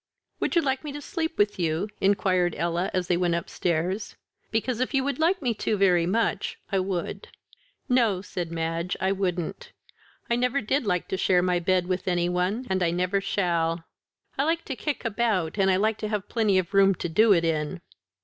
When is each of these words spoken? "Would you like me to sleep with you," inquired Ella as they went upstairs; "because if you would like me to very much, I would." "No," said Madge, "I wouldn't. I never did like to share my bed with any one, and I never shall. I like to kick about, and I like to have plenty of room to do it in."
"Would 0.39 0.55
you 0.55 0.63
like 0.63 0.83
me 0.83 0.91
to 0.93 0.99
sleep 0.99 1.37
with 1.37 1.59
you," 1.59 1.87
inquired 1.99 2.55
Ella 2.57 2.89
as 2.91 3.07
they 3.07 3.17
went 3.17 3.35
upstairs; 3.35 4.15
"because 4.49 4.79
if 4.79 4.95
you 4.95 5.03
would 5.03 5.19
like 5.19 5.43
me 5.43 5.53
to 5.53 5.77
very 5.77 6.07
much, 6.07 6.57
I 6.71 6.79
would." 6.79 7.27
"No," 7.87 8.19
said 8.23 8.51
Madge, 8.51 8.97
"I 8.99 9.11
wouldn't. 9.11 9.71
I 10.27 10.35
never 10.37 10.59
did 10.59 10.87
like 10.87 11.07
to 11.09 11.17
share 11.17 11.43
my 11.43 11.59
bed 11.59 11.85
with 11.85 12.07
any 12.07 12.29
one, 12.29 12.65
and 12.67 12.81
I 12.81 12.89
never 12.89 13.21
shall. 13.21 13.83
I 14.39 14.43
like 14.43 14.65
to 14.65 14.75
kick 14.75 15.05
about, 15.05 15.59
and 15.59 15.69
I 15.69 15.75
like 15.75 15.99
to 15.99 16.07
have 16.07 16.27
plenty 16.27 16.57
of 16.57 16.73
room 16.73 16.95
to 16.95 17.07
do 17.07 17.31
it 17.31 17.45
in." 17.45 17.79